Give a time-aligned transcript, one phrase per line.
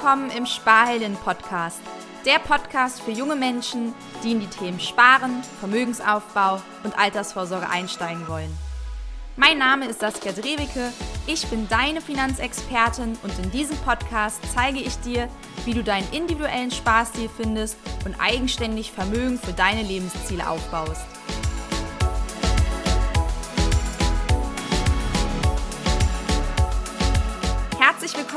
[0.00, 1.78] willkommen im Sparhelden-Podcast.
[2.24, 3.92] Der Podcast für junge Menschen,
[4.24, 8.50] die in die Themen Sparen, Vermögensaufbau und Altersvorsorge einsteigen wollen.
[9.36, 10.90] Mein Name ist Saskia Drewicke,
[11.26, 15.28] ich bin deine Finanzexpertin und in diesem Podcast zeige ich dir,
[15.66, 17.76] wie du deinen individuellen Sparstil findest
[18.06, 21.04] und eigenständig Vermögen für deine Lebensziele aufbaust.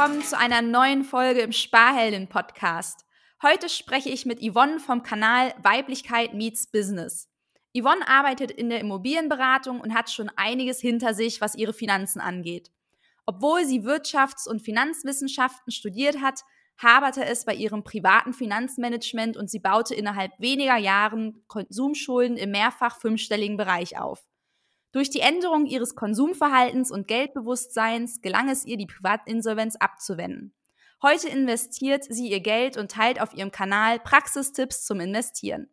[0.03, 3.05] Willkommen zu einer neuen Folge im Sparhelden Podcast.
[3.41, 7.29] Heute spreche ich mit Yvonne vom Kanal Weiblichkeit Meets Business.
[7.73, 12.69] Yvonne arbeitet in der Immobilienberatung und hat schon einiges hinter sich, was ihre Finanzen angeht.
[13.25, 16.41] Obwohl sie Wirtschafts- und Finanzwissenschaften studiert hat,
[16.77, 22.99] haberte es bei ihrem privaten Finanzmanagement und sie baute innerhalb weniger Jahren Konsumschulden im mehrfach
[22.99, 24.21] fünfstelligen Bereich auf.
[24.93, 30.53] Durch die Änderung ihres Konsumverhaltens und Geldbewusstseins gelang es ihr, die Privatinsolvenz abzuwenden.
[31.01, 35.67] Heute investiert sie ihr Geld und teilt auf ihrem Kanal Praxistipps zum Investieren.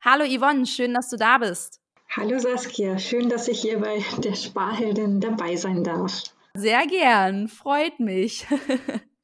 [0.00, 1.80] Hallo Yvonne, schön, dass du da bist.
[2.10, 6.22] Hallo Saskia, schön, dass ich hier bei der Sparheldin dabei sein darf.
[6.54, 8.46] Sehr gern, freut mich.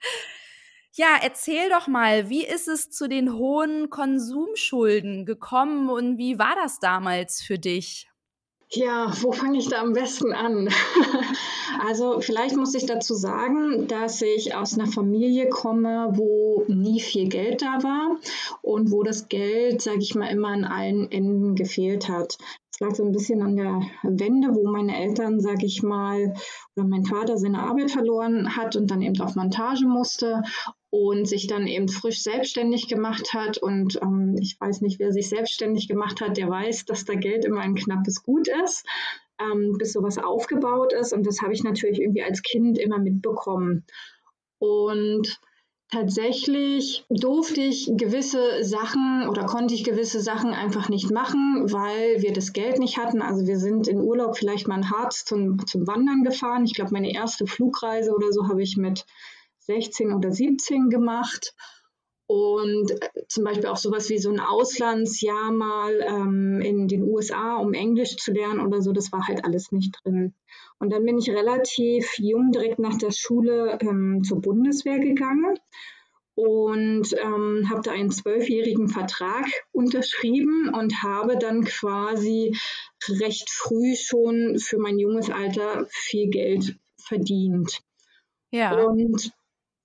[0.92, 6.56] ja, erzähl doch mal, wie ist es zu den hohen Konsumschulden gekommen und wie war
[6.56, 8.08] das damals für dich?
[8.70, 10.68] Ja, wo fange ich da am besten an?
[11.86, 17.28] also vielleicht muss ich dazu sagen, dass ich aus einer Familie komme, wo nie viel
[17.28, 18.16] Geld da war
[18.62, 22.38] und wo das Geld, sage ich mal, immer an allen Enden gefehlt hat.
[22.72, 26.34] Es lag so ein bisschen an der Wende, wo meine Eltern, sage ich mal,
[26.74, 30.42] oder mein Vater seine Arbeit verloren hat und dann eben auf Montage musste
[30.96, 33.58] und sich dann eben frisch selbstständig gemacht hat.
[33.58, 37.44] Und ähm, ich weiß nicht, wer sich selbstständig gemacht hat, der weiß, dass da Geld
[37.44, 38.86] immer ein knappes Gut ist,
[39.38, 41.12] ähm, bis sowas aufgebaut ist.
[41.12, 43.84] Und das habe ich natürlich irgendwie als Kind immer mitbekommen.
[44.58, 45.38] Und
[45.90, 52.32] tatsächlich durfte ich gewisse Sachen oder konnte ich gewisse Sachen einfach nicht machen, weil wir
[52.32, 53.20] das Geld nicht hatten.
[53.20, 56.64] Also wir sind in Urlaub vielleicht mal in Harz zum, zum Wandern gefahren.
[56.64, 59.04] Ich glaube, meine erste Flugreise oder so habe ich mit
[59.66, 61.54] 16 oder 17 gemacht.
[62.28, 67.56] Und äh, zum Beispiel auch sowas wie so ein Auslandsjahr mal ähm, in den USA,
[67.56, 70.34] um Englisch zu lernen oder so, das war halt alles nicht drin.
[70.78, 75.56] Und dann bin ich relativ jung direkt nach der Schule ähm, zur Bundeswehr gegangen
[76.36, 82.56] und ähm, habe da einen zwölfjährigen Vertrag unterschrieben und habe dann quasi
[83.08, 87.80] recht früh schon für mein junges Alter viel Geld verdient.
[88.50, 88.78] Ja.
[88.84, 89.32] Und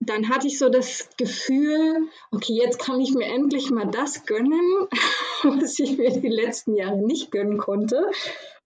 [0.02, 4.88] dann hatte ich so das Gefühl, okay, jetzt kann ich mir endlich mal das gönnen,
[5.44, 8.10] was ich mir die letzten Jahre nicht gönnen konnte.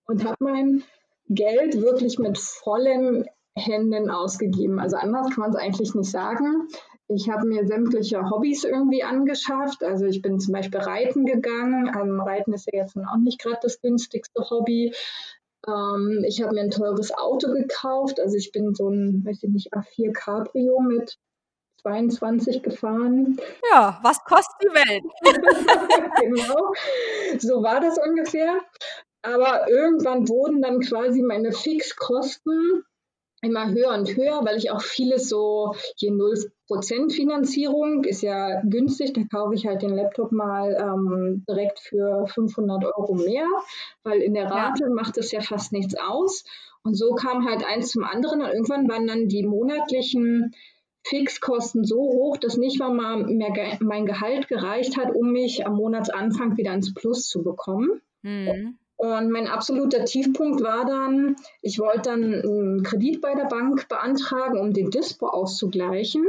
[0.08, 0.84] Und habe mein
[1.28, 3.26] Geld wirklich mit vollen
[3.56, 4.80] Händen ausgegeben.
[4.80, 6.68] Also anders kann man es eigentlich nicht sagen.
[7.08, 9.84] Ich habe mir sämtliche Hobbys irgendwie angeschafft.
[9.84, 11.92] Also ich bin zum Beispiel reiten gegangen.
[11.96, 14.94] Ähm, reiten ist ja jetzt auch nicht gerade das günstigste Hobby.
[15.68, 18.20] Ähm, ich habe mir ein teures Auto gekauft.
[18.20, 21.18] Also ich bin so ein, weiß ich nicht, A4 Cabrio mit
[21.82, 23.38] 22 gefahren.
[23.72, 25.04] Ja, was kostet die Welt?
[26.22, 26.74] genau,
[27.40, 28.60] so war das ungefähr.
[29.22, 32.84] Aber irgendwann wurden dann quasi meine Fixkosten
[33.46, 39.14] immer höher und höher, weil ich auch vieles so, hier 0% Finanzierung ist ja günstig,
[39.14, 43.48] da kaufe ich halt den Laptop mal ähm, direkt für 500 Euro mehr,
[44.04, 44.90] weil in der Rate ja.
[44.90, 46.44] macht es ja fast nichts aus.
[46.84, 50.54] Und so kam halt eins zum anderen und irgendwann waren dann die monatlichen
[51.04, 52.92] Fixkosten so hoch, dass nicht mal
[53.26, 58.02] mehr ge mein Gehalt gereicht hat, um mich am Monatsanfang wieder ins Plus zu bekommen.
[58.24, 58.78] Mhm.
[58.98, 64.60] Und mein absoluter Tiefpunkt war dann, ich wollte dann einen Kredit bei der Bank beantragen,
[64.60, 66.26] um den Dispo auszugleichen.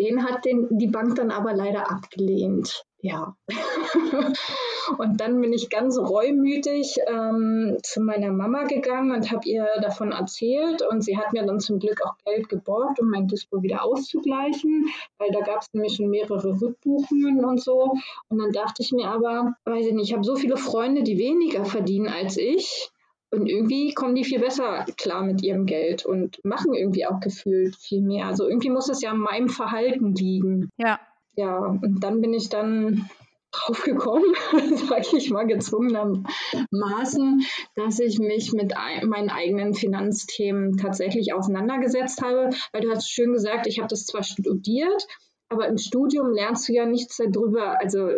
[0.00, 3.36] Den hat den, die Bank dann aber leider abgelehnt ja.
[4.98, 10.12] und dann bin ich ganz reumütig ähm, zu meiner Mama gegangen und habe ihr davon
[10.12, 10.82] erzählt.
[10.82, 14.86] Und sie hat mir dann zum Glück auch Geld geborgt, um mein Dispo wieder auszugleichen,
[15.18, 17.94] weil da gab es nämlich schon mehrere Rückbuchungen und so.
[18.28, 21.18] Und dann dachte ich mir aber, weiß ich nicht, ich habe so viele Freunde, die
[21.18, 22.90] weniger verdienen als ich.
[23.30, 27.76] Und irgendwie kommen die viel besser klar mit ihrem Geld und machen irgendwie auch gefühlt
[27.76, 28.26] viel mehr.
[28.26, 30.70] Also irgendwie muss es ja an meinem Verhalten liegen.
[30.78, 30.98] Ja,
[31.38, 33.08] ja, und dann bin ich dann
[33.52, 34.34] drauf gekommen,
[34.88, 37.46] sage ich mal gezwungenermaßen,
[37.76, 38.74] dass ich mich mit
[39.04, 44.24] meinen eigenen Finanzthemen tatsächlich auseinandergesetzt habe, weil du hast schön gesagt, ich habe das zwar
[44.24, 45.06] studiert,
[45.48, 48.08] aber im Studium lernst du ja nichts darüber, also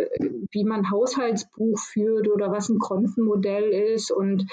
[0.50, 4.50] wie man Haushaltsbuch führt oder was ein Kontenmodell ist und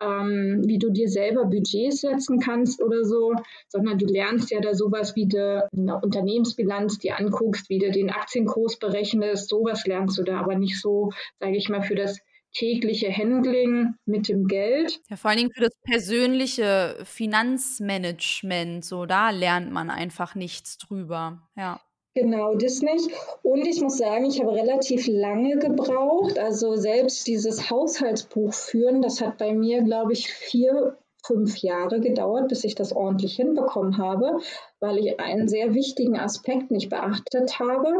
[0.00, 3.32] ähm, wie du dir selber Budgets setzen kannst oder so,
[3.68, 8.10] sondern du lernst ja da sowas wie de, eine Unternehmensbilanz, die anguckst, wie du den
[8.10, 11.10] Aktienkurs berechnest, sowas lernst du da, aber nicht so,
[11.40, 12.18] sage ich mal, für das
[12.52, 15.00] tägliche Handling mit dem Geld.
[15.10, 21.42] Ja, vor allen Dingen für das persönliche Finanzmanagement, so da lernt man einfach nichts drüber,
[21.56, 21.80] ja.
[22.16, 23.10] Genau, das nicht.
[23.42, 26.38] Und ich muss sagen, ich habe relativ lange gebraucht.
[26.38, 32.48] Also selbst dieses Haushaltsbuch führen, das hat bei mir, glaube ich, vier, fünf Jahre gedauert,
[32.48, 34.38] bis ich das ordentlich hinbekommen habe,
[34.80, 37.92] weil ich einen sehr wichtigen Aspekt nicht beachtet habe.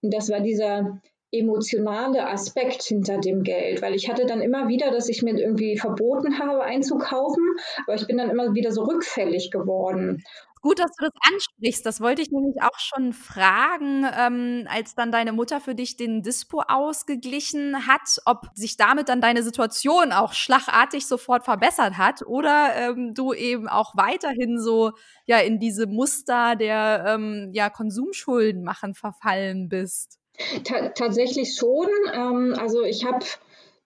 [0.00, 1.00] Und das war dieser
[1.32, 5.76] emotionale Aspekt hinter dem Geld, weil ich hatte dann immer wieder, dass ich mir irgendwie
[5.76, 7.42] verboten habe einzukaufen,
[7.84, 10.22] aber ich bin dann immer wieder so rückfällig geworden.
[10.62, 11.86] Gut, dass du das ansprichst.
[11.86, 16.22] Das wollte ich nämlich auch schon fragen, ähm, als dann deine Mutter für dich den
[16.22, 22.70] Dispo ausgeglichen hat, ob sich damit dann deine Situation auch schlagartig sofort verbessert hat oder
[22.74, 24.92] ähm, du eben auch weiterhin so
[25.26, 30.18] ja in diese Muster der ähm, ja Konsumschulden machen verfallen bist.
[30.64, 31.88] Ta tatsächlich schon.
[32.12, 33.24] Ähm, also ich habe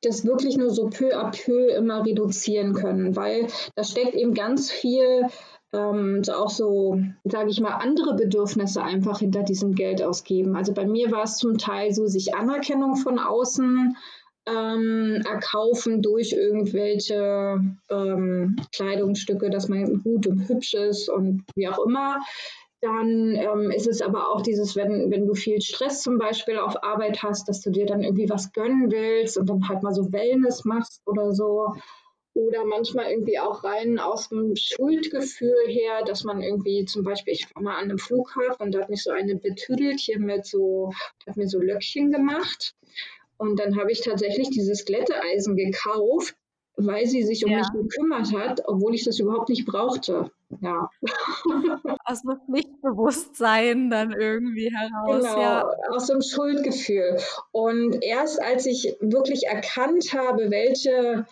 [0.02, 4.70] das wirklich nur so peu à peu immer reduzieren können, weil da steckt eben ganz
[4.70, 5.26] viel
[5.72, 10.56] ähm, so auch so, sage ich mal, andere Bedürfnisse einfach hinter diesem Geld ausgeben.
[10.56, 13.96] Also bei mir war es zum Teil so, sich Anerkennung von außen
[14.46, 21.84] ähm, erkaufen durch irgendwelche ähm, Kleidungsstücke, dass man gut und hübsch ist und wie auch
[21.84, 22.18] immer.
[22.80, 26.82] Dann ähm, ist es aber auch dieses, wenn, wenn du viel Stress zum Beispiel auf
[26.82, 30.10] Arbeit hast, dass du dir dann irgendwie was gönnen willst und dann halt mal so
[30.12, 31.74] Wellness machst oder so
[32.34, 37.46] oder manchmal irgendwie auch rein aus dem Schuldgefühl her, dass man irgendwie zum Beispiel, ich
[37.54, 40.92] war mal an einem Flughafen und da hat mich so eine betüdelt hier mit so,
[41.26, 42.74] hat mir so Löckchen gemacht.
[43.36, 46.36] Und dann habe ich tatsächlich dieses Glätteeisen gekauft,
[46.76, 47.58] weil sie sich um ja.
[47.58, 50.30] mich gekümmert hat, obwohl ich das überhaupt nicht brauchte.
[50.60, 50.90] Ja.
[52.04, 55.22] Aus dem Pflichtbewusstsein dann irgendwie heraus.
[55.22, 55.70] Genau, ja.
[55.90, 57.18] aus dem Schuldgefühl.
[57.52, 61.26] Und erst als ich wirklich erkannt habe, welche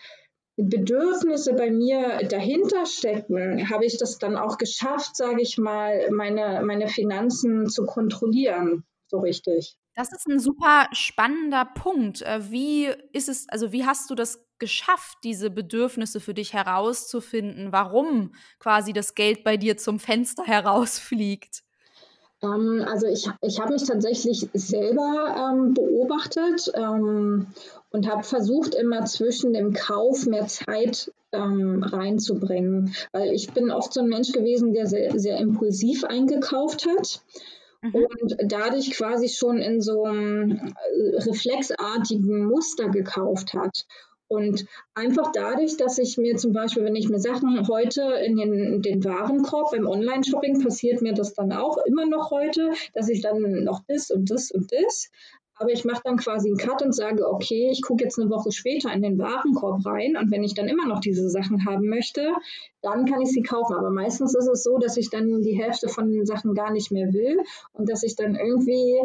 [0.64, 6.62] Bedürfnisse bei mir dahinter stecken, habe ich das dann auch geschafft, sage ich mal, meine,
[6.64, 9.76] meine Finanzen zu kontrollieren, so richtig.
[9.94, 12.22] Das ist ein super spannender Punkt.
[12.22, 17.72] Äh, wie ist es, also wie hast du das geschafft, diese Bedürfnisse für dich herauszufinden,
[17.72, 21.62] warum quasi das Geld bei dir zum Fenster herausfliegt?
[22.42, 27.46] Ähm, also ich, ich habe mich tatsächlich selber ähm, beobachtet ähm,
[27.90, 32.94] und habe versucht, immer zwischen dem Kauf mehr Zeit ähm, reinzubringen.
[33.12, 37.22] Weil ich bin oft so ein Mensch gewesen, der sehr, sehr impulsiv eingekauft hat.
[37.82, 37.94] Mhm.
[37.94, 43.86] Und dadurch quasi schon in so einem äh, reflexartigen Muster gekauft hat.
[44.28, 48.82] Und einfach dadurch, dass ich mir zum Beispiel, wenn ich mir Sachen heute in den,
[48.82, 53.64] den Warenkorb beim Online-Shopping passiert mir das dann auch immer noch heute, dass ich dann
[53.64, 55.10] noch das und das und das.
[55.60, 58.52] Aber ich mache dann quasi einen Cut und sage, okay, ich gucke jetzt eine Woche
[58.52, 62.32] später in den Warenkorb rein und wenn ich dann immer noch diese Sachen haben möchte,
[62.80, 63.74] dann kann ich sie kaufen.
[63.74, 66.92] Aber meistens ist es so, dass ich dann die Hälfte von den Sachen gar nicht
[66.92, 67.40] mehr will
[67.72, 69.00] und dass ich dann irgendwie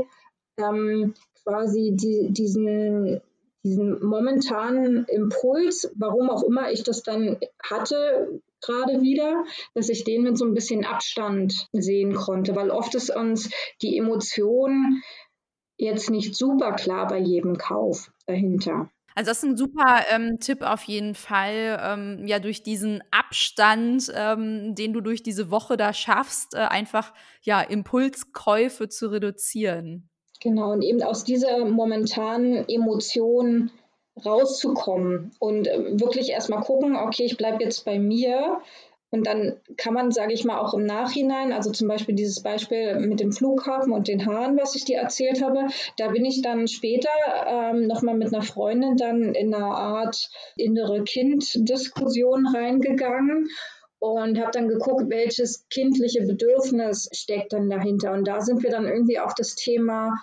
[0.58, 3.20] ähm, quasi die, diesen
[3.64, 10.24] diesen momentanen Impuls, warum auch immer ich das dann hatte, gerade wieder, dass ich den
[10.24, 13.50] mit so ein bisschen Abstand sehen konnte, weil oft ist uns
[13.82, 15.02] die Emotion
[15.78, 18.90] jetzt nicht super klar bei jedem Kauf dahinter.
[19.16, 24.12] Also das ist ein super ähm, Tipp auf jeden Fall, ähm, ja durch diesen Abstand,
[24.16, 30.10] ähm, den du durch diese Woche da schaffst, äh, einfach ja Impulskäufe zu reduzieren.
[30.44, 33.72] Genau, und eben aus dieser momentanen Emotion
[34.26, 38.60] rauszukommen und äh, wirklich erstmal gucken, okay, ich bleibe jetzt bei mir.
[39.10, 43.00] Und dann kann man, sage ich mal, auch im Nachhinein, also zum Beispiel dieses Beispiel
[43.00, 46.68] mit dem Flughafen und den Haaren, was ich dir erzählt habe, da bin ich dann
[46.68, 47.10] später
[47.48, 53.50] ähm, nochmal mit einer Freundin dann in einer Art innere Kind-Diskussion reingegangen
[54.04, 58.12] und habe dann geguckt, welches kindliche Bedürfnis steckt dann dahinter.
[58.12, 60.14] Und da sind wir dann irgendwie auf das Thema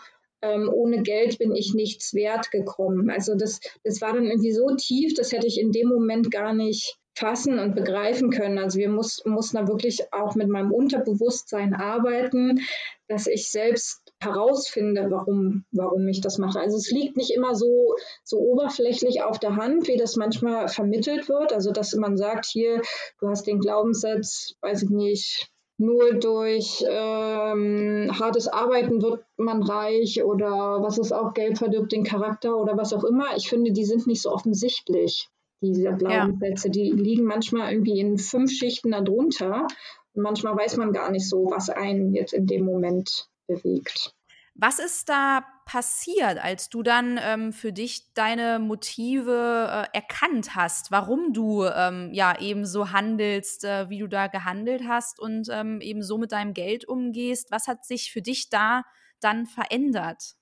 [0.43, 3.11] ähm, ohne Geld bin ich nichts wert gekommen.
[3.11, 6.55] Also das, das war dann irgendwie so tief, das hätte ich in dem Moment gar
[6.55, 8.59] nicht fassen und begreifen können.
[8.59, 12.61] Also wir muss, mussten da wirklich auch mit meinem Unterbewusstsein arbeiten,
[13.09, 16.61] dass ich selbst herausfinde, warum, warum ich das mache.
[16.61, 21.29] Also es liegt nicht immer so, so oberflächlich auf der Hand, wie das manchmal vermittelt
[21.29, 21.53] wird.
[21.53, 22.83] Also dass man sagt, hier,
[23.21, 30.23] du hast den Glaubenssatz, weiß ich nicht, nur durch ähm, hartes Arbeiten wird man reich
[30.23, 33.35] oder was ist auch Geld verdirbt den Charakter oder was auch immer.
[33.37, 35.31] Ich finde, die sind nicht so offensichtlich.
[35.62, 36.73] Diese Glaubenssätze, ja.
[36.73, 39.67] die liegen manchmal irgendwie in fünf Schichten darunter.
[40.12, 44.14] Und manchmal weiß man gar nicht so, was einen jetzt in dem Moment bewegt.
[44.54, 50.90] Was ist da passiert, als du dann ähm, für dich deine Motive äh, erkannt hast,
[50.90, 55.80] warum du ähm, ja eben so handelst, äh, wie du da gehandelt hast und ähm,
[55.80, 57.50] eben so mit deinem Geld umgehst?
[57.50, 58.83] Was hat sich für dich da
[59.21, 60.35] dann verändert?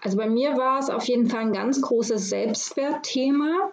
[0.00, 3.72] Also bei mir war es auf jeden Fall ein ganz großes Selbstwertthema,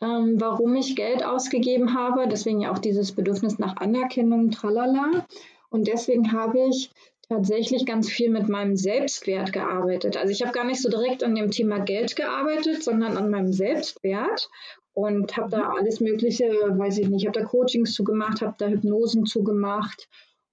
[0.00, 2.28] ähm, warum ich Geld ausgegeben habe.
[2.28, 5.24] Deswegen ja auch dieses Bedürfnis nach Anerkennung, tralala.
[5.70, 6.90] Und deswegen habe ich
[7.32, 10.16] tatsächlich ganz viel mit meinem Selbstwert gearbeitet.
[10.16, 13.52] Also ich habe gar nicht so direkt an dem Thema Geld gearbeitet, sondern an meinem
[13.52, 14.50] Selbstwert
[14.94, 15.76] und habe da mhm.
[15.78, 20.08] alles Mögliche, weiß ich nicht, habe da Coachings zugemacht, habe da Hypnosen zugemacht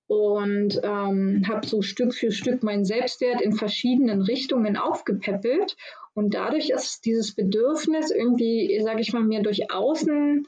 [0.07, 5.75] und ähm, habe so Stück für Stück meinen Selbstwert in verschiedenen Richtungen aufgepäppelt
[6.13, 10.48] und dadurch ist dieses Bedürfnis irgendwie, sage ich mal, mir durch Außen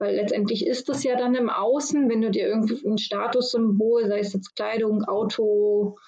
[0.00, 4.18] weil letztendlich ist das ja dann im Außen, wenn du dir irgendwie ein Statussymbol, sei
[4.20, 5.98] es jetzt Kleidung, Auto,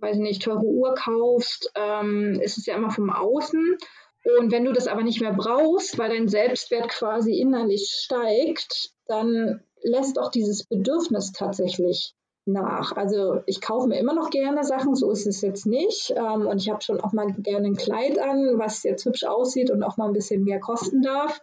[0.00, 3.76] weiß ich nicht, teure Uhr kaufst, ähm, ist es ja immer vom Außen.
[4.38, 9.62] Und wenn du das aber nicht mehr brauchst, weil dein Selbstwert quasi innerlich steigt, dann
[9.82, 12.14] lässt auch dieses Bedürfnis tatsächlich
[12.46, 12.96] nach.
[12.96, 16.14] Also ich kaufe mir immer noch gerne Sachen, so ist es jetzt nicht.
[16.16, 19.70] Ähm, und ich habe schon auch mal gerne ein Kleid an, was jetzt hübsch aussieht
[19.70, 21.40] und auch mal ein bisschen mehr kosten darf.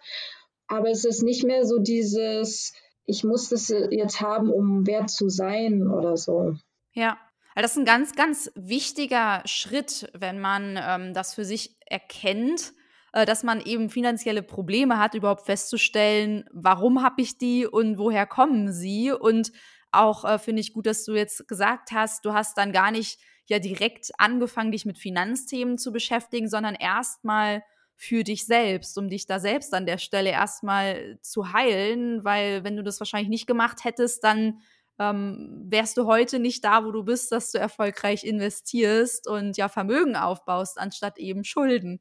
[0.67, 2.73] Aber es ist nicht mehr so dieses,
[3.05, 6.55] ich muss das jetzt haben, um wert zu sein oder so.
[6.93, 7.17] Ja,
[7.55, 12.73] das ist ein ganz, ganz wichtiger Schritt, wenn man ähm, das für sich erkennt,
[13.13, 18.25] äh, dass man eben finanzielle Probleme hat, überhaupt festzustellen, warum habe ich die und woher
[18.25, 19.11] kommen sie.
[19.11, 19.51] Und
[19.91, 23.19] auch äh, finde ich gut, dass du jetzt gesagt hast, du hast dann gar nicht
[23.47, 27.63] ja direkt angefangen, dich mit Finanzthemen zu beschäftigen, sondern erstmal
[27.95, 32.75] für dich selbst, um dich da selbst an der Stelle erstmal zu heilen, weil wenn
[32.75, 34.59] du das wahrscheinlich nicht gemacht hättest, dann
[34.99, 39.69] ähm, wärst du heute nicht da, wo du bist, dass du erfolgreich investierst und ja
[39.69, 41.99] Vermögen aufbaust, anstatt eben Schulden.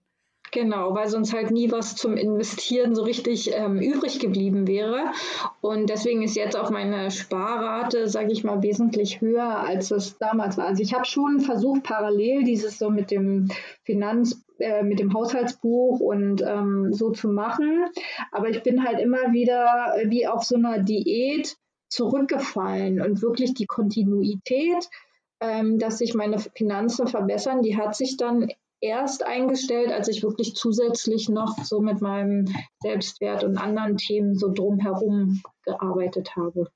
[0.54, 5.10] Genau, weil sonst halt nie was zum Investieren so richtig ähm, übrig geblieben wäre.
[5.60, 10.56] Und deswegen ist jetzt auch meine Sparrate, sage ich mal, wesentlich höher, als es damals
[10.56, 10.66] war.
[10.66, 13.48] Also ich habe schon versucht, parallel dieses so mit dem
[13.82, 17.86] Finanz, äh, mit dem Haushaltsbuch und ähm, so zu machen.
[18.30, 21.56] Aber ich bin halt immer wieder wie auf so einer Diät
[21.88, 24.88] zurückgefallen und wirklich die Kontinuität,
[25.40, 28.48] ähm, dass sich meine Finanzen verbessern, die hat sich dann
[28.80, 32.46] erst eingestellt, als ich wirklich zusätzlich noch so mit meinem
[32.80, 36.68] Selbstwert und anderen Themen so drumherum gearbeitet habe.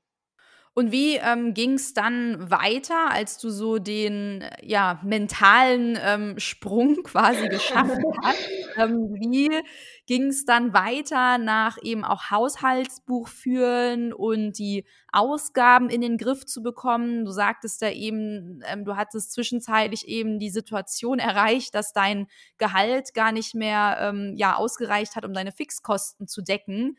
[0.79, 6.99] Und wie ähm, ging es dann weiter, als du so den ja, mentalen ähm, Sprung
[7.03, 8.49] quasi geschafft hast?
[8.77, 9.51] Ähm, wie
[10.07, 16.47] ging es dann weiter nach eben auch Haushaltsbuch führen und die Ausgaben in den Griff
[16.47, 17.25] zu bekommen?
[17.25, 23.15] Du sagtest ja eben, ähm, du hattest zwischenzeitlich eben die Situation erreicht, dass dein Gehalt
[23.15, 26.97] gar nicht mehr ähm, ja, ausgereicht hat, um deine Fixkosten zu decken.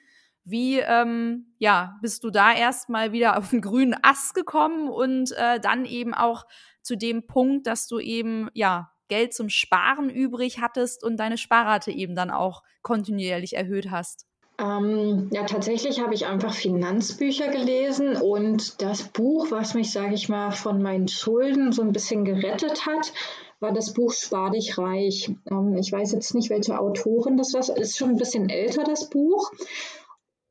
[0.49, 5.59] Wie ähm, ja, bist du da erstmal wieder auf den grünen Ast gekommen und äh,
[5.59, 6.45] dann eben auch
[6.81, 11.91] zu dem Punkt, dass du eben ja Geld zum Sparen übrig hattest und deine Sparrate
[11.91, 14.25] eben dann auch kontinuierlich erhöht hast?
[14.59, 20.27] Ähm, ja, tatsächlich habe ich einfach Finanzbücher gelesen und das Buch, was mich, sage ich
[20.27, 23.13] mal, von meinen Schulden so ein bisschen gerettet hat,
[23.61, 25.31] war das Buch Spar dich reich.
[25.49, 27.77] Ähm, ich weiß jetzt nicht, welche Autorin das war.
[27.77, 29.51] Ist schon ein bisschen älter, das Buch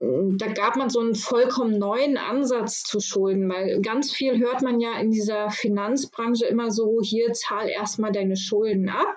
[0.00, 4.80] da gab man so einen vollkommen neuen Ansatz zu Schulden, weil ganz viel hört man
[4.80, 9.16] ja in dieser Finanzbranche immer so, hier zahl erstmal deine Schulden ab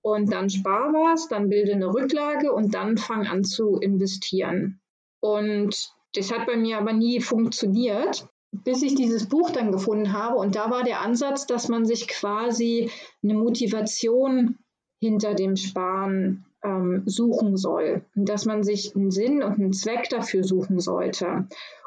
[0.00, 4.80] und dann spar was, dann bilde eine Rücklage und dann fang an zu investieren.
[5.20, 10.36] Und das hat bei mir aber nie funktioniert, bis ich dieses Buch dann gefunden habe.
[10.36, 12.90] Und da war der Ansatz, dass man sich quasi
[13.22, 14.58] eine Motivation
[15.00, 20.44] hinter dem Sparen ähm, suchen soll, dass man sich einen Sinn und einen Zweck dafür
[20.44, 21.46] suchen sollte.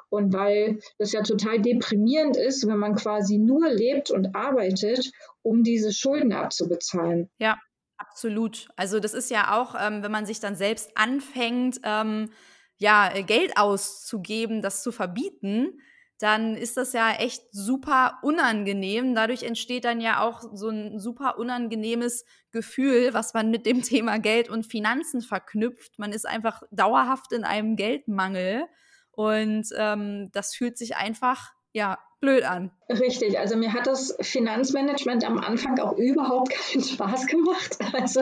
[0.09, 5.63] Und weil das ja total deprimierend ist, wenn man quasi nur lebt und arbeitet, um
[5.63, 7.29] diese Schulden abzubezahlen.
[7.39, 7.57] Ja,
[7.97, 8.69] absolut.
[8.77, 12.29] Also das ist ja auch, ähm, wenn man sich dann selbst anfängt, ähm,
[12.77, 15.81] ja, Geld auszugeben, das zu verbieten,
[16.19, 19.13] dann ist das ja echt super unangenehm.
[19.13, 24.17] Dadurch entsteht dann ja auch so ein super unangenehmes Gefühl, was man mit dem Thema
[24.19, 25.99] Geld und Finanzen verknüpft.
[25.99, 28.65] Man ist einfach dauerhaft in einem Geldmangel
[29.11, 32.71] und ähm, das fühlt sich einfach ja blöd an.
[32.89, 37.77] Richtig, also mir hat das Finanzmanagement am Anfang auch überhaupt keinen Spaß gemacht.
[37.93, 38.21] Also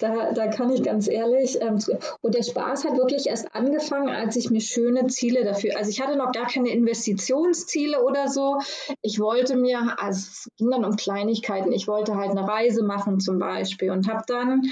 [0.00, 1.78] da, da kann ich ganz ehrlich, ähm,
[2.20, 6.00] und der Spaß hat wirklich erst angefangen, als ich mir schöne Ziele dafür, also ich
[6.00, 8.58] hatte noch gar keine Investitionsziele oder so.
[9.02, 13.20] Ich wollte mir, also es ging dann um Kleinigkeiten, ich wollte halt eine Reise machen
[13.20, 14.62] zum Beispiel und habe dann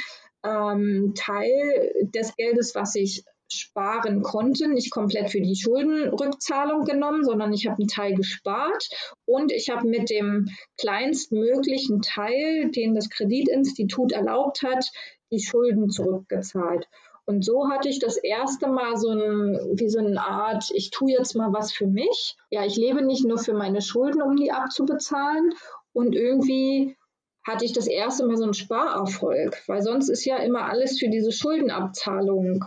[0.45, 7.53] ähm, Teil des Geldes, was ich sparen konnte, nicht komplett für die Schuldenrückzahlung genommen, sondern
[7.53, 8.89] ich habe einen Teil gespart
[9.25, 14.91] und ich habe mit dem kleinstmöglichen Teil, den das Kreditinstitut erlaubt hat,
[15.31, 16.89] die Schulden zurückgezahlt.
[17.25, 21.13] Und so hatte ich das erste Mal so ein, wie so eine Art, ich tue
[21.13, 22.37] jetzt mal was für mich.
[22.51, 25.55] Ja, ich lebe nicht nur für meine Schulden, um die abzubezahlen.
[25.93, 26.97] Und irgendwie
[27.45, 31.09] hatte ich das erste Mal so einen Sparerfolg, weil sonst ist ja immer alles für
[31.09, 32.65] diese Schuldenabzahlung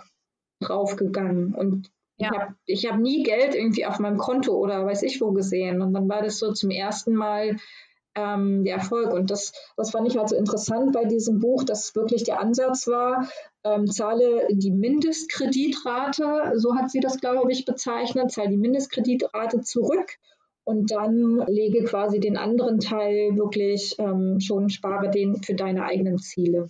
[0.62, 1.53] draufgegangen.
[1.53, 2.29] Und ja.
[2.31, 5.81] ich habe ich hab nie Geld irgendwie auf meinem Konto oder weiß ich wo gesehen.
[5.81, 7.57] Und dann war das so zum ersten Mal
[8.15, 9.13] ähm, der Erfolg.
[9.13, 12.88] Und das, das fand ich halt so interessant bei diesem Buch, dass wirklich der Ansatz
[12.88, 13.29] war,
[13.63, 20.17] ähm, zahle die Mindestkreditrate, so hat sie das, glaube ich, bezeichnet, zahle die Mindestkreditrate zurück
[20.63, 26.17] und dann lege quasi den anderen Teil wirklich ähm, schon, spare den für deine eigenen
[26.17, 26.67] Ziele.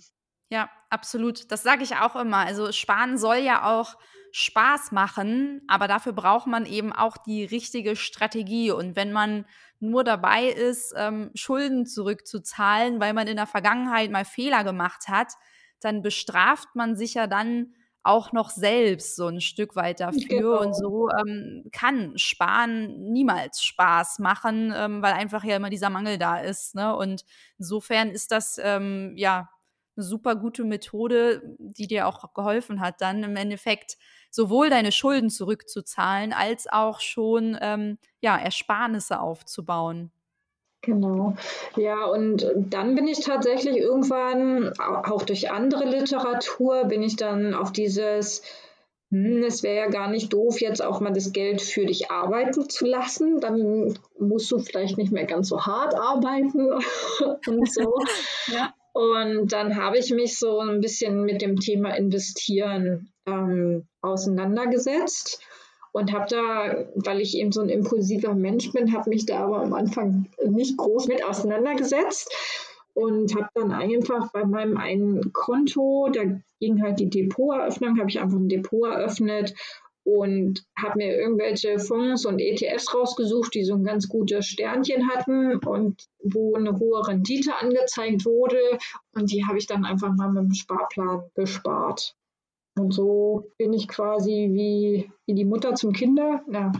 [0.48, 1.50] Ja, absolut.
[1.50, 2.38] Das sage ich auch immer.
[2.38, 3.96] Also sparen soll ja auch
[4.32, 8.70] Spaß machen, aber dafür braucht man eben auch die richtige Strategie.
[8.70, 9.46] Und wenn man
[9.80, 15.32] nur dabei ist, ähm, Schulden zurückzuzahlen, weil man in der Vergangenheit mal Fehler gemacht hat,
[15.80, 20.28] dann bestraft man sich ja dann auch noch selbst so ein Stück weit dafür.
[20.28, 20.60] Genau.
[20.60, 26.16] Und so ähm, kann Sparen niemals Spaß machen, ähm, weil einfach ja immer dieser Mangel
[26.16, 26.74] da ist.
[26.76, 26.94] Ne?
[26.94, 27.24] Und
[27.58, 29.48] insofern ist das ähm, ja
[29.96, 33.96] eine super gute Methode, die dir auch geholfen hat, dann im Endeffekt
[34.30, 40.10] sowohl deine Schulden zurückzuzahlen, als auch schon ähm, ja, Ersparnisse aufzubauen.
[40.82, 41.34] Genau.
[41.74, 47.72] Ja, und dann bin ich tatsächlich irgendwann, auch durch andere Literatur, bin ich dann auf
[47.72, 48.42] dieses,
[49.10, 52.68] hm, es wäre ja gar nicht doof, jetzt auch mal das Geld für dich arbeiten
[52.68, 53.40] zu lassen.
[53.40, 56.72] Dann musst du vielleicht nicht mehr ganz so hart arbeiten
[57.48, 57.98] und so.
[58.46, 58.72] ja.
[58.96, 65.38] Und dann habe ich mich so ein bisschen mit dem Thema Investieren ähm, auseinandergesetzt
[65.92, 69.60] und habe da, weil ich eben so ein impulsiver Mensch bin, habe mich da aber
[69.60, 72.34] am Anfang nicht groß mit auseinandergesetzt
[72.94, 76.22] und habe dann einfach bei meinem einen Konto, da
[76.58, 79.52] ging halt die Depoteröffnung, habe ich einfach ein Depot eröffnet
[80.06, 85.56] und habe mir irgendwelche Fonds und ETFs rausgesucht, die so ein ganz gutes Sternchen hatten
[85.56, 88.60] und wo eine hohe Rendite angezeigt wurde.
[89.14, 92.14] Und die habe ich dann einfach mal mit dem Sparplan bespart.
[92.78, 96.44] Und so bin ich quasi wie, wie die Mutter zum Kinder.
[96.52, 96.70] Ja,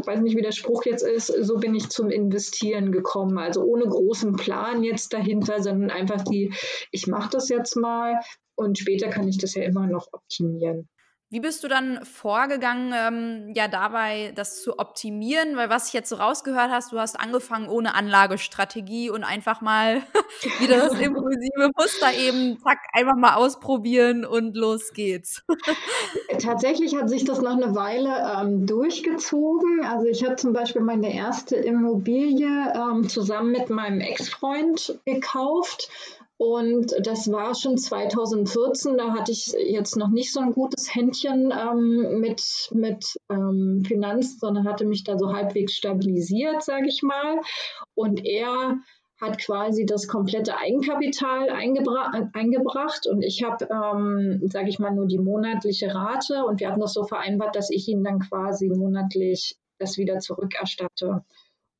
[0.00, 3.36] ich weiß nicht, wie der Spruch jetzt ist, so bin ich zum Investieren gekommen.
[3.36, 6.54] Also ohne großen Plan jetzt dahinter, sondern einfach die,
[6.90, 8.20] ich mache das jetzt mal
[8.54, 10.88] und später kann ich das ja immer noch optimieren.
[11.34, 15.56] Wie bist du dann vorgegangen, ähm, ja, dabei das zu optimieren?
[15.56, 19.96] Weil was ich jetzt so rausgehört hast, du hast angefangen ohne Anlagestrategie und einfach mal
[20.60, 25.42] wieder das impulsive Muster eben, zack, einfach mal ausprobieren und los geht's.
[26.38, 29.84] Tatsächlich hat sich das noch eine Weile ähm, durchgezogen.
[29.84, 35.90] Also ich habe zum Beispiel meine erste Immobilie ähm, zusammen mit meinem Ex-Freund gekauft
[36.44, 41.52] und das war schon 2014, da hatte ich jetzt noch nicht so ein gutes Händchen
[41.52, 47.40] ähm, mit, mit ähm, Finanzen, sondern hatte mich da so halbwegs stabilisiert, sage ich mal.
[47.94, 48.78] Und er
[49.20, 55.06] hat quasi das komplette Eigenkapital eingebra eingebracht und ich habe, ähm, sage ich mal, nur
[55.06, 59.56] die monatliche Rate und wir hatten das so vereinbart, dass ich ihn dann quasi monatlich
[59.78, 61.24] das wieder zurückerstatte.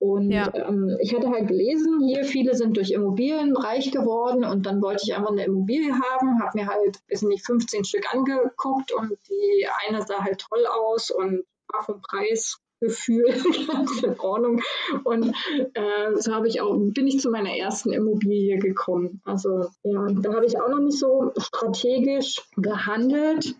[0.05, 0.53] Und ja.
[0.55, 5.05] ähm, ich hatte halt gelesen, hier viele sind durch Immobilien reich geworden und dann wollte
[5.07, 9.67] ich einfach eine Immobilie haben, habe mir halt, weiß nicht, 15 Stück angeguckt und die
[9.89, 13.25] eine sah halt toll aus und war vom Preisgefühl
[13.73, 14.61] ganz in Ordnung.
[15.05, 15.35] Und
[15.73, 19.23] äh, so habe ich auch, bin ich zu meiner ersten Immobilie gekommen.
[19.25, 23.55] Also ja, da habe ich auch noch nicht so strategisch gehandelt.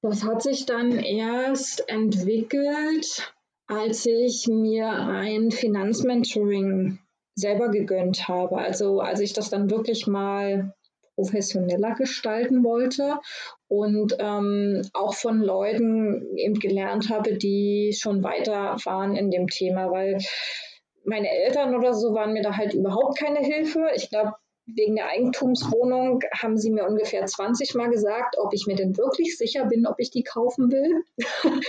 [0.00, 3.34] Das hat sich dann erst entwickelt,
[3.68, 6.98] als ich mir ein Finanzmentoring
[7.34, 8.58] selber gegönnt habe.
[8.58, 10.74] Also als ich das dann wirklich mal
[11.14, 13.18] professioneller gestalten wollte
[13.68, 19.90] und ähm, auch von Leuten eben gelernt habe, die schon weiter waren in dem Thema,
[19.90, 20.18] weil
[21.04, 23.88] meine Eltern oder so waren mir da halt überhaupt keine Hilfe.
[23.94, 24.34] Ich glaube,
[24.74, 29.38] wegen der Eigentumswohnung haben sie mir ungefähr 20 Mal gesagt, ob ich mir denn wirklich
[29.38, 31.02] sicher bin, ob ich die kaufen will.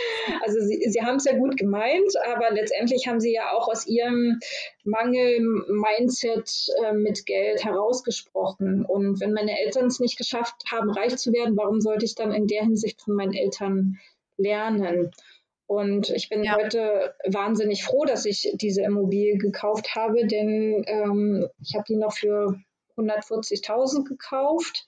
[0.44, 3.88] also sie, sie haben es ja gut gemeint, aber letztendlich haben sie ja auch aus
[3.88, 4.40] ihrem
[4.84, 8.86] Mangel-Mindset äh, mit Geld herausgesprochen.
[8.86, 12.34] Und wenn meine Eltern es nicht geschafft haben, reich zu werden, warum sollte ich dann
[12.34, 13.98] in der Hinsicht von meinen Eltern
[14.38, 15.12] lernen?
[15.68, 16.56] Und ich bin ja.
[16.56, 22.14] heute wahnsinnig froh, dass ich diese Immobilie gekauft habe, denn ähm, ich habe die noch
[22.14, 22.60] für
[23.00, 24.88] 140.000 gekauft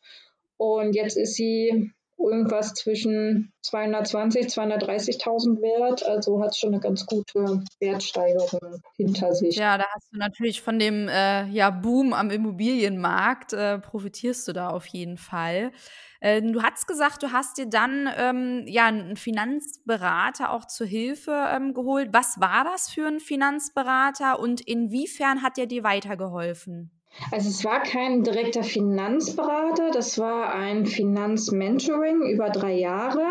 [0.58, 6.06] und jetzt ist sie irgendwas zwischen 220, 230.000 wert.
[6.06, 9.56] Also hat schon eine ganz gute Wertsteigerung hinter sich.
[9.56, 14.54] Ja, da hast du natürlich von dem äh, ja, Boom am Immobilienmarkt, äh, profitierst du
[14.54, 15.72] da auf jeden Fall.
[16.20, 21.50] Äh, du hast gesagt, du hast dir dann ähm, ja einen Finanzberater auch zur Hilfe
[21.52, 22.10] ähm, geholt.
[22.12, 27.01] Was war das für ein Finanzberater und inwiefern hat er dir weitergeholfen?
[27.32, 33.22] Also es war kein direkter Finanzberater, das war ein Finanzmentoring über drei Jahre,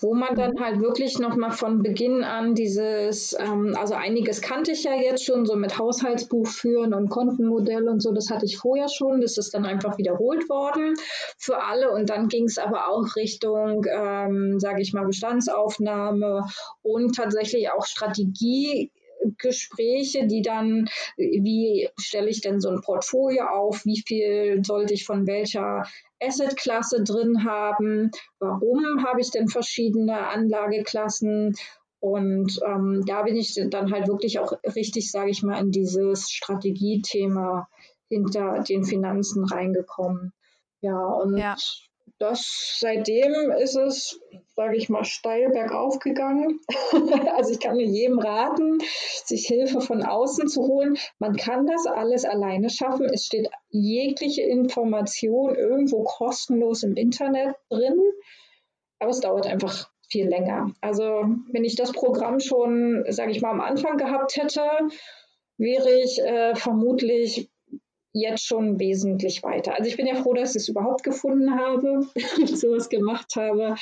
[0.00, 4.84] wo man dann halt wirklich nochmal von Beginn an dieses, ähm, also einiges kannte ich
[4.84, 8.88] ja jetzt schon, so mit Haushaltsbuch führen und Kontenmodell und so, das hatte ich vorher
[8.88, 10.94] schon, das ist dann einfach wiederholt worden
[11.36, 16.46] für alle und dann ging es aber auch Richtung, ähm, sage ich mal, Bestandsaufnahme
[16.82, 18.90] und tatsächlich auch Strategie
[19.38, 25.04] Gespräche, die dann, wie stelle ich denn so ein Portfolio auf, wie viel sollte ich
[25.04, 25.84] von welcher
[26.22, 31.54] Assetklasse drin haben, warum habe ich denn verschiedene Anlageklassen?
[32.00, 36.30] Und ähm, da bin ich dann halt wirklich auch richtig, sage ich mal, in dieses
[36.30, 37.68] Strategiethema
[38.08, 40.32] hinter den Finanzen reingekommen.
[40.80, 41.56] Ja, und ja
[42.20, 44.20] das seitdem ist es,
[44.54, 46.60] sage ich mal, steil bergauf gegangen.
[47.34, 48.78] also ich kann nur jedem raten,
[49.24, 50.98] sich Hilfe von außen zu holen.
[51.18, 53.06] Man kann das alles alleine schaffen.
[53.06, 57.98] Es steht jegliche Information irgendwo kostenlos im Internet drin,
[58.98, 60.74] aber es dauert einfach viel länger.
[60.82, 64.60] Also wenn ich das Programm schon, sage ich mal, am Anfang gehabt hätte,
[65.56, 67.49] wäre ich äh, vermutlich
[68.12, 69.74] jetzt schon wesentlich weiter.
[69.74, 72.06] Also ich bin ja froh, dass ich es überhaupt gefunden habe,
[72.46, 73.76] sowas gemacht habe,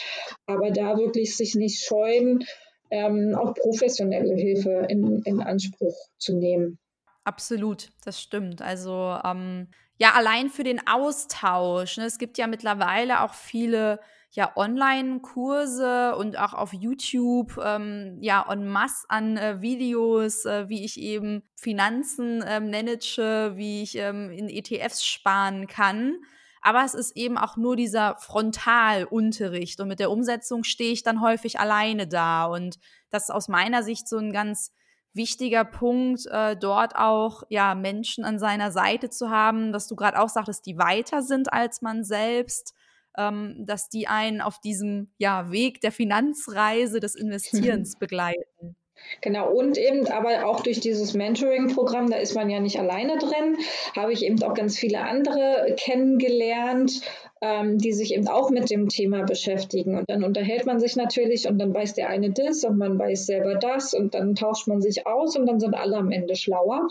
[0.47, 2.45] aber da wirklich sich nicht scheuen,
[2.91, 6.79] ähm, auch professionelle Hilfe in, in Anspruch zu nehmen.
[7.25, 8.62] Absolut, das stimmt.
[8.62, 11.99] Also ähm, ja, allein für den Austausch.
[11.99, 12.05] Ne?
[12.05, 18.69] Es gibt ja mittlerweile auch viele ja Online-Kurse und auch auf YouTube ähm, ja en
[18.69, 24.49] masse an äh, Videos, äh, wie ich eben Finanzen äh, manage, wie ich ähm, in
[24.49, 26.19] ETFs sparen kann.
[26.61, 31.23] Aber es ist eben auch nur dieser Frontalunterricht und mit der Umsetzung stehe ich dann
[31.23, 32.47] häufig alleine da.
[32.47, 32.79] Und
[33.11, 34.73] das ist aus meiner Sicht so ein ganz
[35.14, 40.19] wichtiger Punkt, äh, dort auch ja Menschen an seiner Seite zu haben, dass du gerade
[40.21, 42.75] auch sagtest, die weiter sind als man selbst,
[43.16, 48.77] ähm, dass die einen auf diesem ja, Weg der Finanzreise des Investierens begleiten.
[49.21, 53.57] Genau, und eben aber auch durch dieses Mentoring-Programm, da ist man ja nicht alleine drin,
[53.97, 57.01] habe ich eben auch ganz viele andere kennengelernt,
[57.40, 59.97] ähm, die sich eben auch mit dem Thema beschäftigen.
[59.97, 63.27] Und dann unterhält man sich natürlich und dann weiß der eine das und man weiß
[63.27, 66.88] selber das und dann tauscht man sich aus und dann sind alle am Ende schlauer.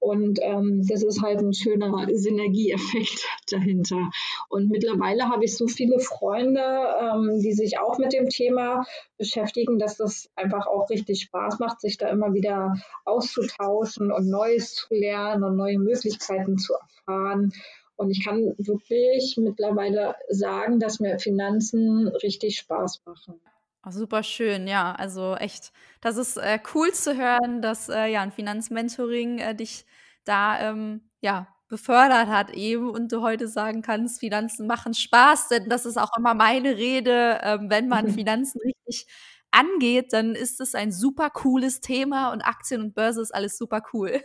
[0.00, 4.10] Und ähm, das ist halt ein schöner Synergieeffekt dahinter.
[4.48, 8.86] Und mittlerweile habe ich so viele Freunde, ähm, die sich auch mit dem Thema
[9.18, 14.74] beschäftigen, dass das einfach auch richtig Spaß macht, sich da immer wieder auszutauschen und Neues
[14.74, 17.52] zu lernen und neue Möglichkeiten zu erfahren.
[17.96, 23.38] Und ich kann wirklich mittlerweile sagen, dass mir Finanzen richtig Spaß machen.
[23.84, 24.92] Oh, super schön, ja.
[24.92, 29.86] Also echt, das ist äh, cool zu hören, dass äh, ja ein Finanzmentoring äh, dich
[30.24, 35.68] da ähm, ja befördert hat eben und du heute sagen kannst, Finanzen machen Spaß, denn
[35.68, 39.06] das ist auch immer meine Rede, ähm, wenn man Finanzen richtig
[39.52, 43.82] angeht, dann ist es ein super cooles Thema und Aktien und Börse ist alles super
[43.92, 44.20] cool.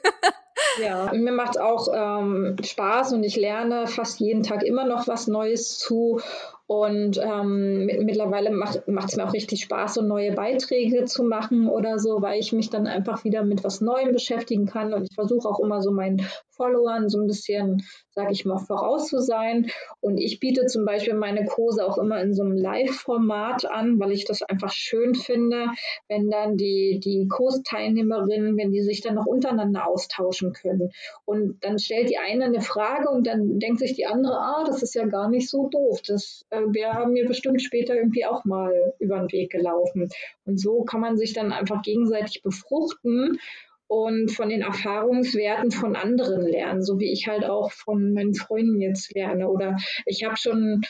[0.76, 5.28] Ja, mir macht auch ähm, Spaß und ich lerne fast jeden Tag immer noch was
[5.28, 6.22] Neues zu.
[6.68, 12.00] Und ähm, mittlerweile macht es mir auch richtig Spaß, so neue Beiträge zu machen oder
[12.00, 14.94] so, weil ich mich dann einfach wieder mit was Neuem beschäftigen kann.
[14.94, 19.08] Und ich versuche auch immer so meinen Followern so ein bisschen, sage ich mal, voraus
[19.08, 19.70] zu sein.
[20.00, 24.12] Und ich biete zum Beispiel meine Kurse auch immer in so einem Live-Format an, weil
[24.12, 25.68] ich das einfach schön finde,
[26.08, 30.92] wenn dann die, die Kursteilnehmerinnen, wenn die sich dann noch untereinander austauschen können.
[31.26, 34.82] Und dann stellt die eine eine Frage und dann denkt sich die andere, ah, das
[34.82, 36.02] ist ja gar nicht so doof.
[36.08, 40.10] Das äh, wäre mir bestimmt später irgendwie auch mal über den Weg gelaufen.
[40.46, 43.40] Und so kann man sich dann einfach gegenseitig befruchten
[43.88, 48.82] und von den Erfahrungswerten von anderen lernen, so wie ich halt auch von meinen Freunden
[48.82, 49.48] jetzt lerne.
[49.48, 50.82] Oder ich habe schon,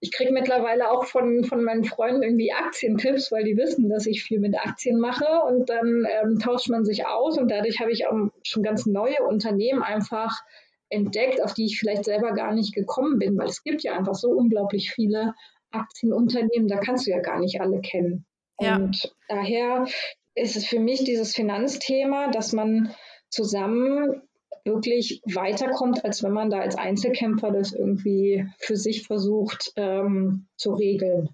[0.00, 4.24] ich kriege mittlerweile auch von, von meinen Freunden irgendwie Aktientipps, weil die wissen, dass ich
[4.24, 8.06] viel mit Aktien mache und dann ähm, tauscht man sich aus und dadurch habe ich
[8.06, 10.42] auch schon ganz neue Unternehmen einfach
[10.90, 14.14] entdeckt, auf die ich vielleicht selber gar nicht gekommen bin, weil es gibt ja einfach
[14.14, 15.34] so unglaublich viele
[15.70, 18.26] Aktienunternehmen, da kannst du ja gar nicht alle kennen.
[18.60, 18.76] Ja.
[18.76, 19.86] Und daher
[20.34, 22.94] ist es für mich dieses Finanzthema, dass man
[23.28, 24.22] zusammen
[24.64, 30.74] wirklich weiterkommt, als wenn man da als Einzelkämpfer das irgendwie für sich versucht ähm, zu
[30.74, 31.30] regeln.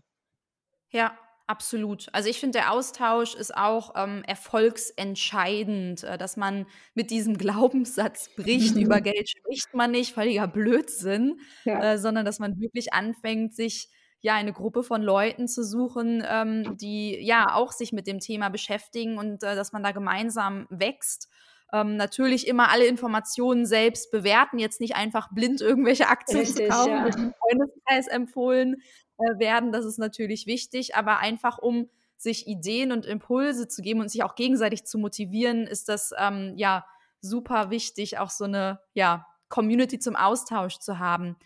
[0.90, 2.08] Ja, absolut.
[2.12, 8.30] Also ich finde, der Austausch ist auch ähm, erfolgsentscheidend, äh, dass man mit diesem Glaubenssatz
[8.36, 11.92] bricht, über Geld spricht man nicht, völliger Blödsinn, ja.
[11.92, 16.76] äh, sondern dass man wirklich anfängt, sich ja, eine Gruppe von Leuten zu suchen, ähm,
[16.78, 21.28] die ja auch sich mit dem Thema beschäftigen und äh, dass man da gemeinsam wächst.
[21.72, 26.68] Ähm, natürlich immer alle Informationen selbst bewerten, jetzt nicht einfach blind irgendwelche Aktien Richtig, zu
[26.68, 27.10] kaufen, ja.
[27.10, 28.76] die im Freundeskreis empfohlen
[29.18, 29.72] äh, werden.
[29.72, 34.22] Das ist natürlich wichtig, aber einfach um sich Ideen und Impulse zu geben und sich
[34.22, 36.86] auch gegenseitig zu motivieren, ist das ähm, ja
[37.20, 41.36] super wichtig, auch so eine ja, Community zum Austausch zu haben.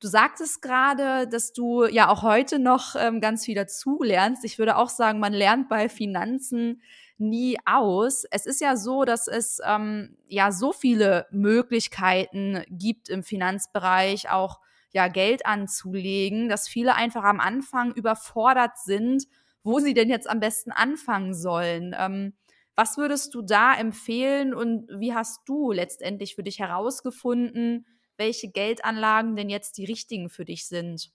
[0.00, 4.44] Du sagtest gerade, dass du ja auch heute noch ähm, ganz viel dazulernst.
[4.44, 6.82] Ich würde auch sagen, man lernt bei Finanzen
[7.18, 8.24] nie aus.
[8.30, 14.60] Es ist ja so, dass es ähm, ja so viele Möglichkeiten gibt im Finanzbereich, auch
[14.92, 19.24] ja Geld anzulegen, dass viele einfach am Anfang überfordert sind,
[19.62, 21.94] wo sie denn jetzt am besten anfangen sollen.
[21.98, 22.34] Ähm,
[22.76, 29.36] was würdest du da empfehlen und wie hast du letztendlich für dich herausgefunden, welche Geldanlagen
[29.36, 31.10] denn jetzt die richtigen für dich sind?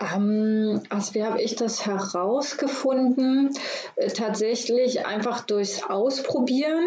[0.00, 3.50] Ähm, also wie habe ich das herausgefunden?
[3.96, 6.84] Äh, tatsächlich einfach durchs Ausprobieren.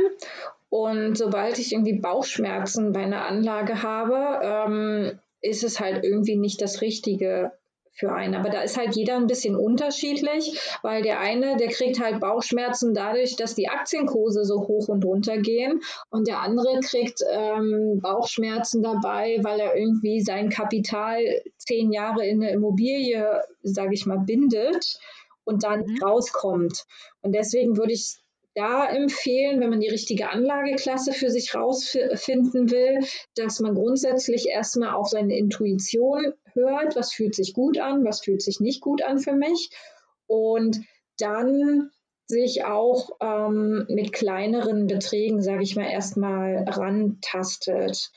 [0.70, 6.62] Und sobald ich irgendwie Bauchschmerzen bei einer Anlage habe, ähm, ist es halt irgendwie nicht
[6.62, 7.52] das Richtige
[7.94, 8.36] für einen.
[8.36, 12.94] Aber da ist halt jeder ein bisschen unterschiedlich, weil der eine, der kriegt halt Bauchschmerzen
[12.94, 18.82] dadurch, dass die Aktienkurse so hoch und runter gehen und der andere kriegt ähm, Bauchschmerzen
[18.82, 21.20] dabei, weil er irgendwie sein Kapital
[21.58, 25.00] zehn Jahre in eine Immobilie, sage ich mal, bindet
[25.44, 26.04] und dann mhm.
[26.04, 26.86] rauskommt.
[27.22, 28.18] Und deswegen würde ich
[28.54, 33.00] da empfehlen, wenn man die richtige Anlageklasse für sich rausfinden will,
[33.36, 38.42] dass man grundsätzlich erstmal auf seine Intuition hört, was fühlt sich gut an, was fühlt
[38.42, 39.70] sich nicht gut an für mich
[40.28, 40.82] und
[41.18, 41.92] dann
[42.26, 48.12] sich auch ähm, mit kleineren Beträgen, sage ich mal, erstmal rantastet.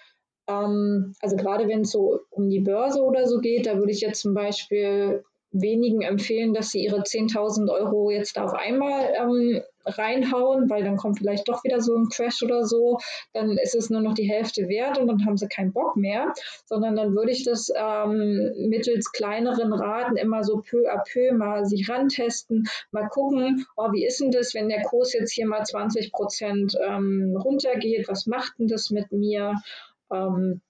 [0.49, 4.01] Ähm, also gerade wenn es so um die Börse oder so geht, da würde ich
[4.01, 10.69] jetzt zum Beispiel wenigen empfehlen, dass sie ihre 10.000 Euro jetzt auf einmal ähm, reinhauen,
[10.69, 12.99] weil dann kommt vielleicht doch wieder so ein Crash oder so,
[13.33, 16.33] dann ist es nur noch die Hälfte wert und dann haben sie keinen Bock mehr,
[16.67, 21.65] sondern dann würde ich das ähm, mittels kleineren Raten immer so peu à peu mal
[21.67, 25.65] sich rantesten, mal gucken, oh, wie ist denn das, wenn der Kurs jetzt hier mal
[25.65, 29.55] 20 Prozent ähm, runtergeht, was macht denn das mit mir?
[30.13, 30.61] Ähm,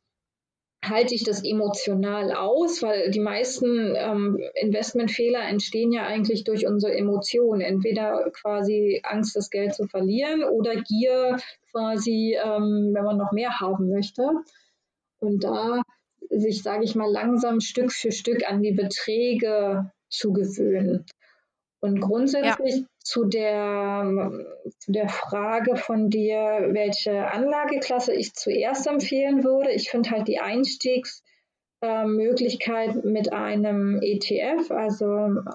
[0.88, 6.94] halte ich das emotional aus, weil die meisten ähm, Investmentfehler entstehen ja eigentlich durch unsere
[6.94, 7.60] Emotionen.
[7.60, 11.38] Entweder quasi Angst, das Geld zu verlieren oder Gier
[11.70, 14.22] quasi, ähm, wenn man noch mehr haben möchte.
[15.18, 15.82] Und da
[16.30, 21.06] sich, sage ich mal, langsam Stück für Stück an die Beträge zu gewöhnen.
[21.84, 22.86] Und grundsätzlich ja.
[23.00, 24.32] zu, der,
[24.78, 29.70] zu der Frage von dir, welche Anlageklasse ich zuerst empfehlen würde.
[29.70, 35.04] Ich finde halt die Einstiegsmöglichkeit äh, mit einem ETF, also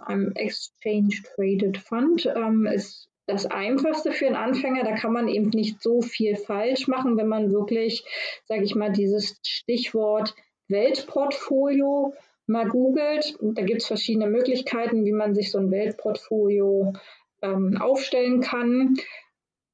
[0.06, 4.84] einem Exchange Traded Fund, ähm, ist das einfachste für einen Anfänger.
[4.84, 8.04] Da kann man eben nicht so viel falsch machen, wenn man wirklich,
[8.46, 10.36] sage ich mal, dieses Stichwort
[10.68, 12.13] Weltportfolio
[12.49, 13.38] mal googelt.
[13.41, 16.93] Da gibt es verschiedene Möglichkeiten, wie man sich so ein Weltportfolio
[17.41, 18.95] ähm, aufstellen kann.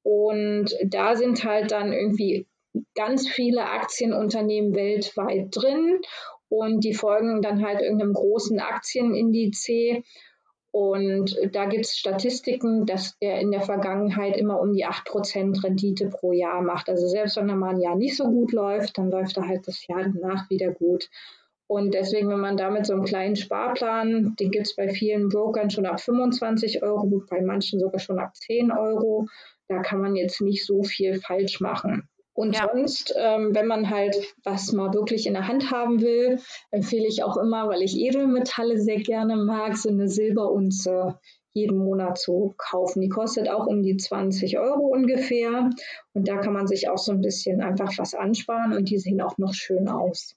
[0.02, 2.46] Und da sind halt dann irgendwie
[2.94, 5.98] ganz viele Aktienunternehmen weltweit drin
[6.48, 9.66] und die folgen dann halt irgendeinem großen Aktienindiz.
[10.70, 16.08] Und da gibt es Statistiken, dass der in der Vergangenheit immer um die 8% Rendite
[16.10, 16.90] pro Jahr macht.
[16.90, 19.66] Also selbst wenn er mal ein Jahr nicht so gut läuft, dann läuft er halt
[19.66, 21.08] das Jahr danach wieder gut.
[21.68, 25.70] Und deswegen, wenn man damit so einen kleinen Sparplan, den gibt es bei vielen Brokern
[25.70, 29.26] schon ab 25 Euro, bei manchen sogar schon ab 10 Euro,
[29.68, 32.08] da kann man jetzt nicht so viel falsch machen.
[32.34, 32.68] Und ja.
[32.70, 36.38] sonst, ähm, wenn man halt was mal wirklich in der Hand haben will,
[36.70, 41.18] empfehle ich auch immer, weil ich Edelmetalle sehr gerne mag, so eine Silberunze
[41.54, 43.00] jeden Monat zu kaufen.
[43.00, 45.70] Die kostet auch um die 20 Euro ungefähr.
[46.12, 49.22] Und da kann man sich auch so ein bisschen einfach was ansparen und die sehen
[49.22, 50.36] auch noch schön aus.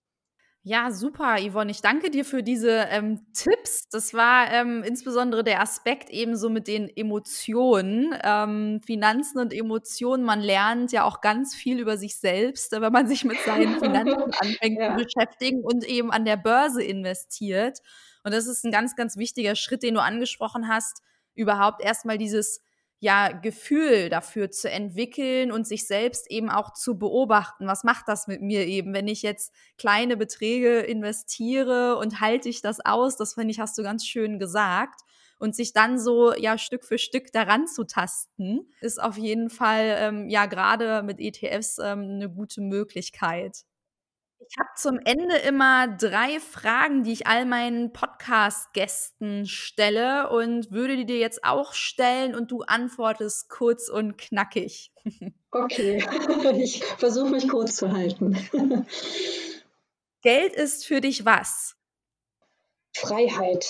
[0.69, 1.71] Ja, super, Yvonne.
[1.71, 3.89] Ich danke dir für diese ähm, Tipps.
[3.89, 10.23] Das war ähm, insbesondere der Aspekt eben so mit den Emotionen, ähm, Finanzen und Emotionen.
[10.23, 14.31] Man lernt ja auch ganz viel über sich selbst, wenn man sich mit seinen Finanzen
[14.39, 14.95] anfängt ja.
[14.95, 17.79] zu beschäftigen und eben an der Börse investiert.
[18.23, 21.01] Und das ist ein ganz, ganz wichtiger Schritt, den du angesprochen hast,
[21.33, 22.61] überhaupt erstmal dieses
[22.99, 27.65] ja, Gefühl dafür zu entwickeln und sich selbst eben auch zu beobachten.
[27.65, 32.61] Was macht das mit mir eben, wenn ich jetzt kleine Beträge investiere und halte ich
[32.61, 33.15] das aus?
[33.15, 35.01] Das finde ich, hast du ganz schön gesagt.
[35.41, 39.95] Und sich dann so ja Stück für Stück daran zu tasten, ist auf jeden Fall
[39.97, 43.63] ähm, ja gerade mit ETFs ähm, eine gute Möglichkeit.
[44.47, 50.95] Ich habe zum Ende immer drei Fragen, die ich all meinen Podcast-Gästen stelle und würde
[50.95, 54.91] die dir jetzt auch stellen und du antwortest kurz und knackig.
[55.51, 55.97] Okay,
[56.57, 58.37] ich versuche mich kurz zu halten.
[60.21, 61.75] Geld ist für dich was?
[62.95, 63.65] Freiheit.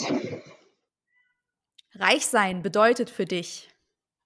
[1.95, 3.69] Reich sein bedeutet für dich?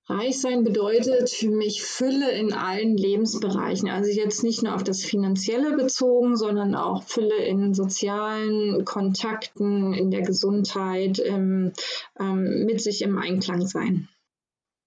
[0.05, 3.89] Reich sein bedeutet für mich Fülle in allen Lebensbereichen.
[3.89, 10.11] Also jetzt nicht nur auf das Finanzielle bezogen, sondern auch Fülle in sozialen Kontakten, in
[10.11, 11.71] der Gesundheit, ähm,
[12.19, 14.09] ähm, mit sich im Einklang sein.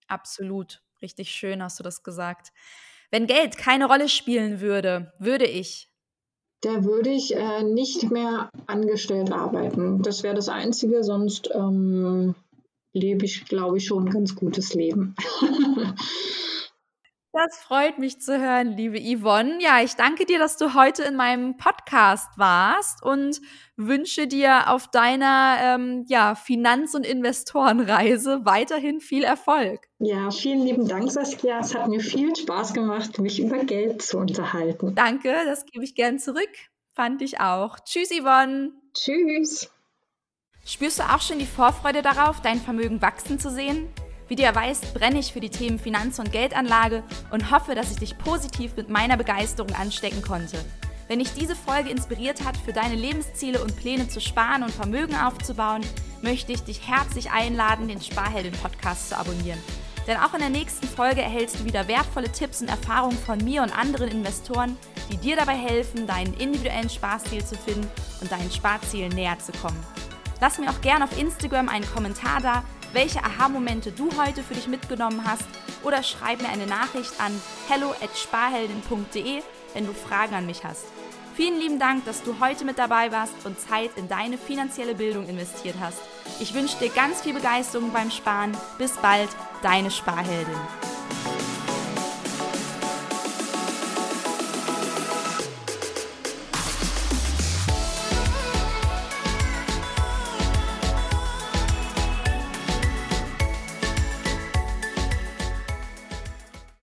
[0.06, 0.82] Absolut.
[1.00, 2.52] Richtig schön hast du das gesagt.
[3.10, 5.88] Wenn Geld keine Rolle spielen würde, würde ich.
[6.60, 10.02] Da würde ich äh, nicht mehr angestellt arbeiten.
[10.02, 12.34] Das wäre das Einzige, sonst ähm,
[12.96, 15.14] lebe ich, glaube ich, schon ein ganz gutes Leben.
[17.38, 19.58] Das freut mich zu hören, liebe Yvonne.
[19.60, 23.42] Ja, ich danke dir, dass du heute in meinem Podcast warst und
[23.76, 29.86] wünsche dir auf deiner ähm, ja, Finanz- und Investorenreise weiterhin viel Erfolg.
[29.98, 31.58] Ja, vielen lieben Dank, Saskia.
[31.58, 34.94] Es hat mir viel Spaß gemacht, mich über Geld zu unterhalten.
[34.94, 36.48] Danke, das gebe ich gern zurück.
[36.94, 37.78] Fand ich auch.
[37.80, 38.72] Tschüss, Yvonne.
[38.94, 39.70] Tschüss.
[40.68, 43.88] Spürst du auch schon die Vorfreude darauf, dein Vermögen wachsen zu sehen?
[44.26, 47.98] Wie ja weißt, brenne ich für die Themen Finanz- und Geldanlage und hoffe, dass ich
[47.98, 50.58] dich positiv mit meiner Begeisterung anstecken konnte.
[51.06, 55.14] Wenn dich diese Folge inspiriert hat, für deine Lebensziele und Pläne zu sparen und Vermögen
[55.14, 55.82] aufzubauen,
[56.20, 59.62] möchte ich dich herzlich einladen, den Sparheldin-Podcast zu abonnieren.
[60.08, 63.62] Denn auch in der nächsten Folge erhältst du wieder wertvolle Tipps und Erfahrungen von mir
[63.62, 64.76] und anderen Investoren,
[65.12, 67.88] die dir dabei helfen, deinen individuellen Sparstil zu finden
[68.20, 69.80] und deinen Sparzielen näher zu kommen.
[70.40, 74.68] Lass mir auch gerne auf Instagram einen Kommentar da, welche Aha-Momente du heute für dich
[74.68, 75.44] mitgenommen hast
[75.82, 77.32] oder schreib mir eine Nachricht an
[77.68, 79.42] hello@sparheldin.de,
[79.74, 80.84] wenn du Fragen an mich hast.
[81.34, 85.28] Vielen lieben Dank, dass du heute mit dabei warst und Zeit in deine finanzielle Bildung
[85.28, 85.98] investiert hast.
[86.40, 88.56] Ich wünsche dir ganz viel Begeisterung beim Sparen.
[88.78, 89.28] Bis bald,
[89.62, 90.56] deine Sparheldin.